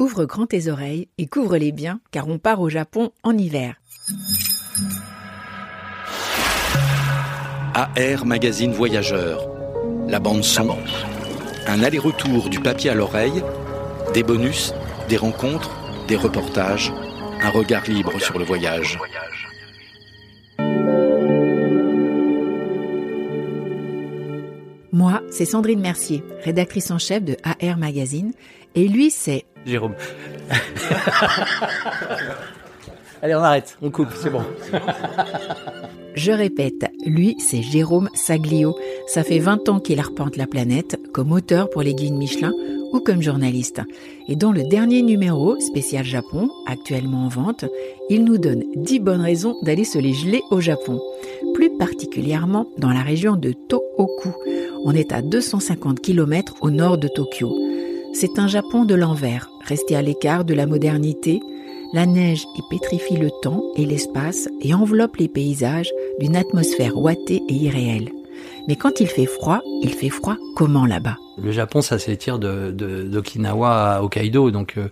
[0.00, 3.74] Ouvre grand tes oreilles et couvre-les bien car on part au Japon en hiver.
[7.74, 9.46] AR Magazine Voyageur.
[10.08, 10.74] La bande son.
[11.66, 13.44] Un aller-retour du papier à l'oreille,
[14.14, 14.72] des bonus,
[15.10, 15.70] des rencontres,
[16.08, 16.94] des reportages,
[17.42, 18.98] un regard libre sur le voyage.
[25.10, 28.30] Moi, c'est Sandrine Mercier, rédactrice en chef de AR Magazine,
[28.76, 29.96] et lui, c'est Jérôme.
[33.20, 34.44] Allez, on arrête, on coupe, c'est bon.
[36.14, 38.78] Je répète, lui, c'est Jérôme Saglio.
[39.08, 42.52] Ça fait 20 ans qu'il arpente la planète, comme auteur pour les guides Michelin
[42.92, 43.80] ou comme journaliste.
[44.28, 47.64] Et dans le dernier numéro, spécial Japon, actuellement en vente,
[48.10, 51.00] il nous donne 10 bonnes raisons d'aller se les geler au Japon.
[51.54, 54.34] Plus particulièrement dans la région de Tohoku.
[54.84, 57.54] On est à 250 km au nord de Tokyo.
[58.12, 61.40] C'est un Japon de l'envers, resté à l'écart de la modernité,
[61.92, 67.42] la neige y pétrifie le temps et l'espace et enveloppe les paysages d'une atmosphère ouatée
[67.48, 68.10] et irréelle.
[68.70, 71.16] Mais quand il fait froid, il fait froid comment là-bas?
[71.42, 74.88] Le Japon, ça s'étire de, de, d'Okinawa à Hokkaido, donc euh,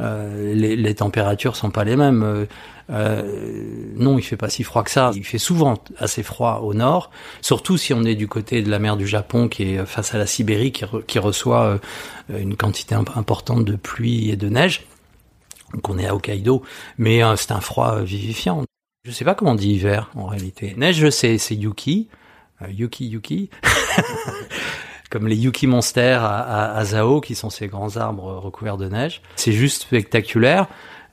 [0.00, 2.46] euh, les, les, températures sont pas les mêmes.
[2.88, 5.10] Euh, non, il fait pas si froid que ça.
[5.14, 7.10] Il fait souvent assez froid au nord,
[7.42, 10.18] surtout si on est du côté de la mer du Japon, qui est face à
[10.18, 11.78] la Sibérie, qui, re, qui reçoit
[12.30, 14.86] une quantité importante de pluie et de neige.
[15.74, 16.62] Donc on est à Hokkaido,
[16.96, 18.64] mais c'est un froid vivifiant.
[19.04, 20.72] Je sais pas comment on dit hiver en réalité.
[20.78, 22.08] Neige, je sais, c'est Yuki,
[22.66, 23.50] Yuki Yuki,
[25.10, 28.88] comme les Yuki Monsters à, à, à, Zao, qui sont ces grands arbres recouverts de
[28.88, 29.22] neige.
[29.36, 30.66] C'est juste spectaculaire.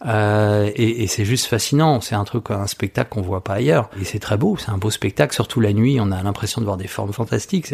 [0.06, 2.02] Euh, et, et c'est juste fascinant.
[2.02, 3.90] C'est un truc, un spectacle qu'on voit pas ailleurs.
[4.00, 4.58] Et c'est très beau.
[4.58, 5.34] C'est un beau spectacle.
[5.34, 7.74] Surtout la nuit, on a l'impression de voir des formes fantastiques.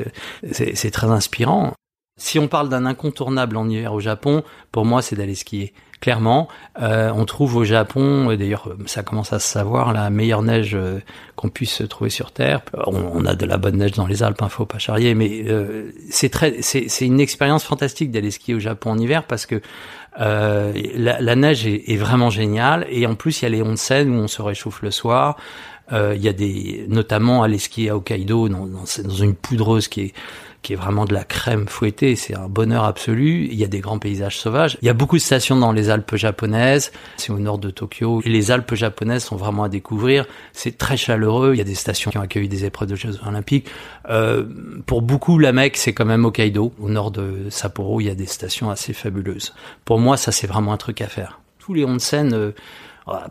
[0.51, 1.73] C'est très inspirant.
[2.21, 5.73] Si on parle d'un incontournable en hiver au Japon, pour moi, c'est d'aller skier.
[6.01, 6.47] Clairement,
[6.79, 10.99] euh, on trouve au Japon, d'ailleurs ça commence à se savoir, la meilleure neige euh,
[11.35, 12.61] qu'on puisse trouver sur Terre.
[12.87, 15.43] On, a de la bonne neige dans les Alpes, il hein, faut pas charrier, mais
[15.47, 19.61] euh, c'est très, c'est une expérience fantastique d'aller skier au Japon en hiver parce que
[20.19, 24.09] euh, la, la, neige est, vraiment géniale et en plus il y a les onsen
[24.09, 25.37] où on se réchauffe le soir.
[25.93, 30.01] Euh, il y a des, notamment aller skier à Hokkaido dans, dans une poudreuse qui
[30.01, 30.13] est
[30.61, 32.15] qui est vraiment de la crème fouettée.
[32.15, 33.47] C'est un bonheur absolu.
[33.51, 34.77] Il y a des grands paysages sauvages.
[34.81, 36.91] Il y a beaucoup de stations dans les Alpes japonaises.
[37.17, 38.21] C'est au nord de Tokyo.
[38.25, 40.25] Et les Alpes japonaises sont vraiment à découvrir.
[40.53, 41.53] C'est très chaleureux.
[41.55, 43.67] Il y a des stations qui ont accueilli des épreuves de Jeux olympiques.
[44.09, 44.45] Euh,
[44.85, 46.73] pour beaucoup, la Mecque, c'est quand même Hokkaido.
[46.79, 49.53] Au nord de Sapporo, il y a des stations assez fabuleuses.
[49.83, 51.39] Pour moi, ça, c'est vraiment un truc à faire.
[51.57, 52.51] Tous les onsen, euh,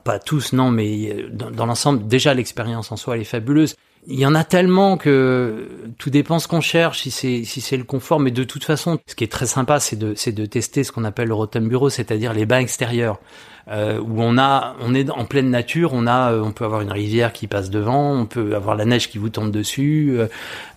[0.04, 3.76] pas tous, non, mais euh, dans, dans l'ensemble, déjà l'expérience en soi, elle est fabuleuse.
[4.06, 5.68] Il y en a tellement que
[5.98, 8.18] tout dépend ce qu'on cherche, si c'est si c'est le confort.
[8.18, 10.92] Mais de toute façon, ce qui est très sympa, c'est de c'est de tester ce
[10.92, 13.20] qu'on appelle le Rotten Bureau, c'est-à-dire les bains extérieurs,
[13.68, 16.90] euh, où on a on est en pleine nature, on a on peut avoir une
[16.92, 20.28] rivière qui passe devant, on peut avoir la neige qui vous tombe dessus, euh,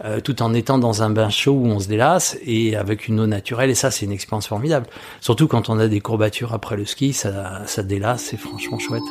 [0.04, 3.22] euh, tout en étant dans un bain chaud où on se délasse et avec une
[3.22, 3.70] eau naturelle.
[3.70, 4.88] Et ça, c'est une expérience formidable.
[5.22, 9.04] Surtout quand on a des courbatures après le ski, ça ça délasse, c'est franchement chouette.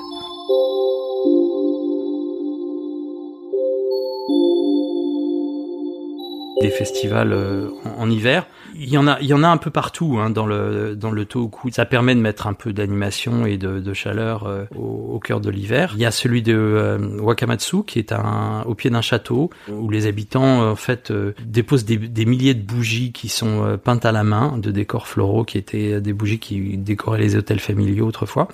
[6.62, 7.68] Des festivals euh,
[7.98, 8.46] en, hiver.
[8.74, 11.10] Il y en a, il y en a un peu partout hein, dans le dans
[11.10, 11.70] le Tohoku.
[11.72, 15.92] Ça permet de mettre un peu d'animation et de, chaleur euh, au, cœur de l'hiver.
[15.94, 19.90] Il y a celui de euh, Wakamatsu qui est un au pied d'un château où
[19.90, 21.12] les habitants en fait
[21.44, 25.58] déposent des, milliers de bougies qui sont peintes à la main de décors floraux qui
[25.58, 28.48] étaient des bougies qui décoraient les hôtels familiaux autrefois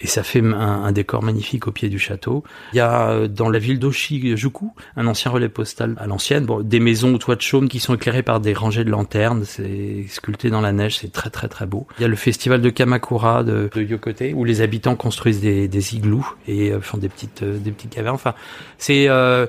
[0.00, 2.44] et ça fait un, décor magnifique au pied du château.
[2.72, 6.80] Il y a dans la ville d'Oshijuku un ancien relais postal à l'ancienne, bon, des
[6.80, 10.50] maisons au toit de chaume qui sont éclairées par des rangées de lanternes, c'est sculpté
[10.50, 11.86] dans la neige, c'est très très très beau.
[11.98, 16.26] Il y a le festival de Kamakura de, Yokote où les habitants construisent des, igloos
[16.48, 18.14] et euh, font des petites euh, des petites cavernes.
[18.14, 18.34] Enfin,
[18.78, 19.46] c'est euh,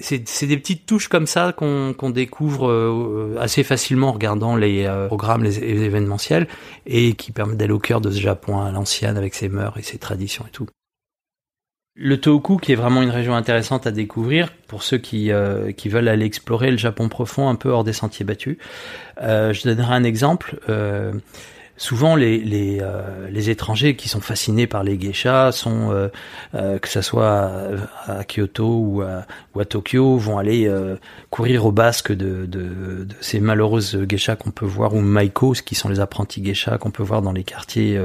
[0.00, 5.42] c'est des petites touches comme ça qu'on qu découvre assez facilement en regardant les programmes,
[5.42, 6.48] les, les, événementiels,
[6.84, 9.82] et qui permettent d'aller au cœur de ce Japon à l'ancienne avec ses mœurs et
[9.82, 10.66] ses traditions et tout.
[11.96, 15.88] Le Tohoku, qui est vraiment une région intéressante à découvrir pour ceux qui, euh, qui
[15.88, 18.56] veulent aller explorer le Japon profond un peu hors des sentiers battus.
[19.22, 20.58] Euh, je donnerai un exemple.
[20.68, 21.12] Euh,
[21.76, 26.08] souvent les les, euh, les étrangers qui sont fascinés par les geishas sont euh,
[26.54, 27.50] euh, que ça soit
[28.06, 30.70] à, Kyoto ou à, ou à Tokyo vont aller
[31.30, 35.88] courir au basque de, de, ces malheureuses geishas qu'on peut voir ou maikos qui sont
[35.88, 38.00] les apprentis geishas qu'on peut voir dans les quartiers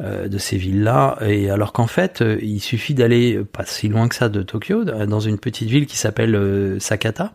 [0.00, 1.18] de ces villes-là.
[1.26, 5.20] Et alors qu'en fait il suffit d'aller pas si loin que ça de Tokyo dans
[5.20, 7.32] une petite ville qui s'appelle Sakata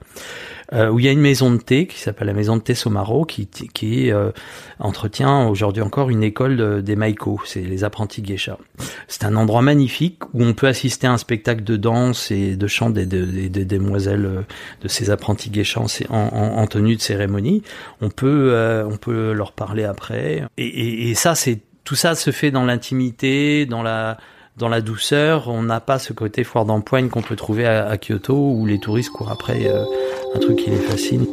[0.73, 3.25] où il y a une maison de thé qui s'appelle la maison de thé Somaro,
[3.25, 4.09] qui, qui
[4.79, 8.57] entretient aujourd'hui encore une école des Maiko, c'est les apprentis geisha.
[9.07, 12.67] C'est un endroit magnifique où on peut assister à un spectacle de danse et de
[12.67, 14.41] chant des, des, demoiselles euh,
[14.81, 17.61] de ces apprentis geisha en, en, en, tenue de cérémonie.
[18.01, 20.43] On peut, euh, on peut leur parler après.
[20.57, 24.17] Et ça, c'est tout ça se fait dans l'intimité, dans la
[24.57, 25.47] dans la douceur.
[25.47, 29.11] On n'a pas ce côté foire d'empoigne qu'on peut trouver à, Kyoto où les touristes
[29.11, 29.83] courent après euh,
[30.35, 31.25] un truc qui les fascine.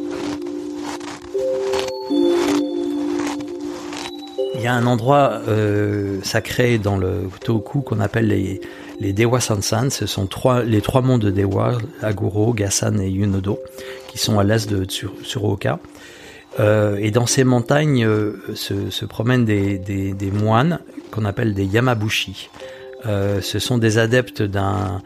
[4.58, 8.60] Il y a un endroit euh, sacré dans le Tohoku qu'on appelle les,
[8.99, 9.88] les Dewa Sansan.
[9.90, 13.60] Ce sont trois, les trois monts de Dewa, Aguro, Gasan et Yunodo,
[14.08, 15.78] qui sont à l'est de Tsuruoka.
[16.58, 20.81] Euh, et dans ces montagnes euh, se, se, promènent des, des, des moines
[21.12, 22.50] qu'on appelle des Yamabushi.
[23.06, 25.02] Euh, ce sont des adeptes d'un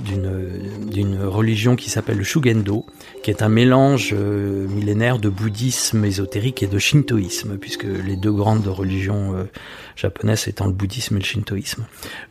[0.00, 2.86] d'une religion qui s'appelle le Shugendo,
[3.22, 8.32] qui est un mélange euh, millénaire de bouddhisme ésotérique et de shintoïsme, puisque les deux
[8.32, 9.44] grandes religions euh,
[9.96, 11.86] japonaises étant le bouddhisme et le shintoïsme.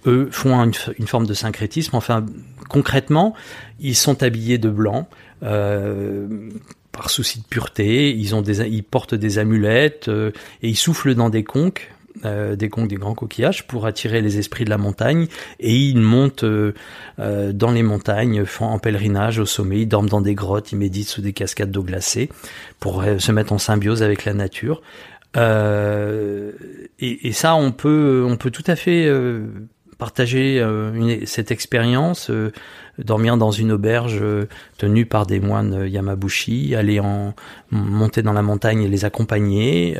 [0.05, 1.95] Eux font une, forme de syncrétisme.
[1.95, 2.25] Enfin,
[2.69, 3.33] concrètement,
[3.79, 5.07] ils sont habillés de blanc.
[5.41, 11.29] par souci de pureté, ils ont des, ils portent des amulettes et ils soufflent dans
[11.29, 11.91] des conques
[12.25, 15.25] euh, des conques, des grands coquillages pour attirer les esprits de la montagne
[15.59, 16.73] et ils montent euh,
[17.17, 20.77] euh, dans les montagnes, font en pèlerinage au sommet, ils dorment dans des grottes, ils
[20.77, 22.29] méditent sous des cascades d'eau glacée
[22.79, 24.83] pour se mettre en symbiose avec la nature.
[25.35, 29.11] Et, et, ça, on peut, on peut tout à fait
[29.97, 32.29] partager une, cette expérience,
[32.99, 34.23] dormir dans une auberge
[34.77, 37.33] tenue par des moines Yamabushi, aller en
[37.71, 39.97] monter dans la montagne et les accompagner.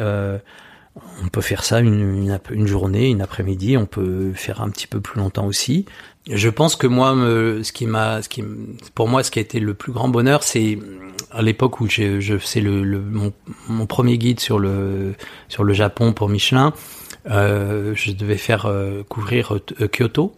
[1.24, 3.78] On peut faire ça une, une, journée, une après-midi.
[3.78, 5.86] On peut faire un petit peu plus longtemps aussi.
[6.30, 8.44] Je pense que moi, ce qui m'a, ce qui,
[8.94, 10.78] pour moi, ce qui a été le plus grand bonheur, c'est
[11.32, 12.84] à l'époque où je, je c'est le
[13.68, 15.16] mon, premier guide sur le
[15.50, 16.74] sur le Japon pour Michelin.
[17.30, 20.36] Euh, je devais faire euh, couvrir euh, Kyoto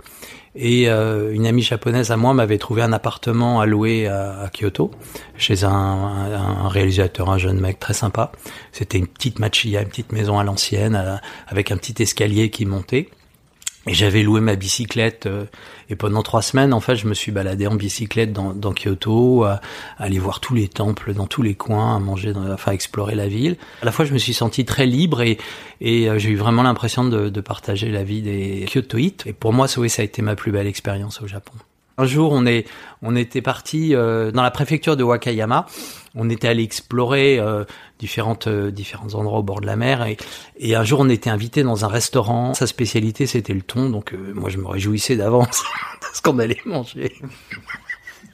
[0.56, 4.92] et euh, une amie japonaise à moi m'avait trouvé un appartement à louer à, Kyoto,
[5.38, 8.32] chez un, un, réalisateur, un jeune mec très sympa.
[8.72, 11.16] C'était une petite machiya, une petite maison à l'ancienne, euh,
[11.48, 13.10] avec un petit escalier qui montait.
[13.88, 15.46] Et j'avais loué ma bicyclette euh,
[15.90, 19.44] et pendant trois semaines, en fait, je me suis baladé en bicyclette dans, dans Kyoto,
[19.44, 19.62] à,
[20.00, 23.14] aller voir tous les temples dans tous les coins, à manger, dans, enfin, à explorer
[23.14, 23.58] la ville.
[23.84, 25.38] À la fois, je me suis senti très libre et,
[25.82, 29.28] et euh, j'ai eu vraiment l'impression de, de, partager la vie des Kyotoïtes.
[29.28, 31.54] Et pour moi, ça, ça a été ma plus belle expérience au Japon.
[31.98, 32.68] Un jour, on est,
[33.02, 35.66] on était parti euh, dans la préfecture de Wakayama.
[36.14, 37.64] On était allé explorer euh,
[38.00, 40.06] différentes, euh, différents endroits au bord de la mer.
[40.06, 40.18] Et,
[40.58, 42.54] et, un jour, on était invité dans un restaurant.
[42.54, 43.90] Sa spécialité, c'était le thon.
[43.90, 45.64] Donc, moi, je me réjouissais d'avance
[46.02, 47.14] de ce qu'on allait manger.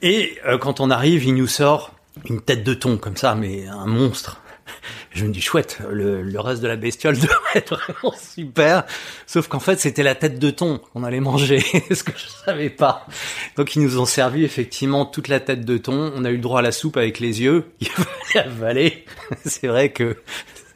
[0.02, 1.94] Et quand on arrive, il nous sort
[2.28, 4.41] une tête de thon comme ça, mais un monstre
[5.12, 8.84] je me dis chouette, le, le, reste de la bestiole devrait être vraiment super.
[9.26, 12.70] Sauf qu'en fait, c'était la tête de thon qu'on allait manger, ce que je savais
[12.70, 13.06] pas.
[13.56, 16.12] Donc ils nous ont servi effectivement toute la tête de thon.
[16.16, 17.64] On a eu le droit à la soupe avec les yeux.
[17.80, 19.04] Il fallait avaler.
[19.44, 20.16] C'est vrai que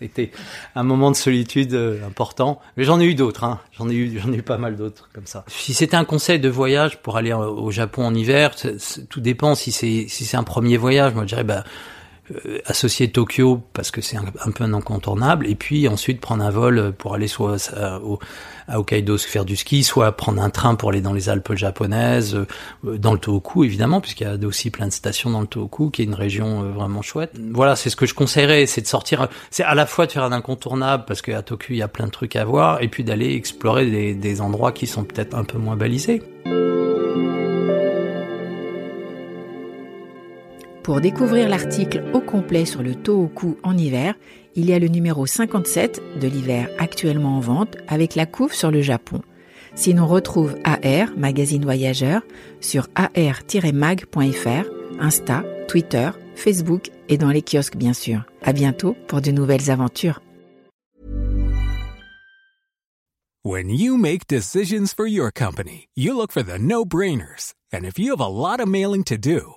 [0.01, 0.31] c'était
[0.75, 2.61] un moment de solitude euh, important.
[2.77, 3.45] Mais j'en ai eu d'autres.
[3.45, 3.61] Hein.
[3.79, 5.45] J'en ai eu, j'en ai eu pas mal d'autres comme ça.
[5.49, 8.55] Si c'était un conseil de voyage pour aller au Japon en hiver,
[9.09, 9.55] tout dépend.
[9.55, 11.71] Si c'est si c'est un premier voyage, moi je dirais bah euh,
[12.65, 16.93] associer Tokyo parce que c'est un, peu un incontournable et puis ensuite prendre un vol
[16.97, 18.01] pour aller soit à,
[18.69, 21.55] à Hokkaido se faire du ski, soit prendre un train pour aller dans les Alpes
[21.55, 25.47] japonaises, euh, dans le Tohoku évidemment puisqu'il y a aussi plein de stations dans le
[25.47, 27.33] Tohoku qui est une région euh, vraiment chouette.
[27.53, 30.25] Voilà, c'est ce que je conseillerais, c'est de sortir, c'est à la fois de faire
[30.25, 33.05] un incontournable parce qu'à Tokyo il y a plein de trucs à voir et puis
[33.05, 36.23] d'aller explorer des, des endroits qui sont peut-être un peu moins balisés.
[40.87, 44.15] Pour découvrir l'article au complet sur le Tohoku en hiver,
[44.55, 48.71] il y a le numéro 57 de l'hiver actuellement en vente avec la couve sur
[48.71, 49.21] le Japon.
[49.75, 52.23] Sinon, retrouve AR, magazine voyageur,
[52.61, 58.23] sur ar-mag.fr, Insta, Twitter, Facebook et dans les kiosques bien sûr.
[58.45, 60.21] À bientôt pour de nouvelles aventures.
[63.45, 67.55] When you make decisions for your company, you look for the no-brainers.
[67.73, 69.57] And if you have a lot of mailing to do,